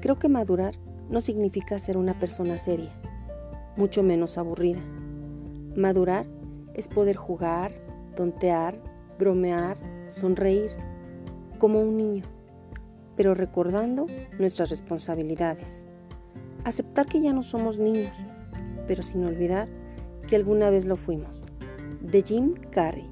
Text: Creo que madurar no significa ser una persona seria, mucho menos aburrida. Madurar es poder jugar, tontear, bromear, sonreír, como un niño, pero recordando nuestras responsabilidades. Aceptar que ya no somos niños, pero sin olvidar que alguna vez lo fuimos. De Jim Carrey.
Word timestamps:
Creo 0.00 0.18
que 0.18 0.28
madurar 0.28 0.74
no 1.10 1.20
significa 1.20 1.78
ser 1.78 1.96
una 1.96 2.18
persona 2.18 2.56
seria, 2.56 2.92
mucho 3.76 4.02
menos 4.02 4.38
aburrida. 4.38 4.80
Madurar 5.76 6.26
es 6.72 6.88
poder 6.88 7.16
jugar, 7.16 7.72
tontear, 8.16 8.80
bromear, 9.18 9.76
sonreír, 10.08 10.70
como 11.58 11.82
un 11.82 11.96
niño, 11.98 12.24
pero 13.16 13.34
recordando 13.34 14.06
nuestras 14.38 14.70
responsabilidades. 14.70 15.84
Aceptar 16.64 17.06
que 17.06 17.20
ya 17.20 17.32
no 17.34 17.42
somos 17.42 17.78
niños, 17.78 18.16
pero 18.86 19.02
sin 19.02 19.24
olvidar 19.24 19.68
que 20.26 20.36
alguna 20.36 20.70
vez 20.70 20.86
lo 20.86 20.96
fuimos. 20.96 21.44
De 22.00 22.22
Jim 22.22 22.54
Carrey. 22.70 23.09